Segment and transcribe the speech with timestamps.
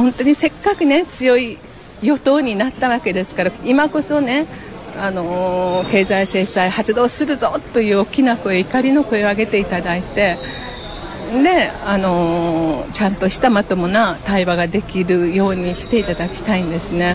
[0.00, 1.58] 本当にせっかくね強い
[2.02, 4.46] 与党になったわけですから今こそね
[4.98, 10.36] あの経済制裁発動するぞという大きな声怒りの声を上げていただいて
[11.42, 17.06] であのちゃんとしたまともな対話ができるようにしていただきたいんですね。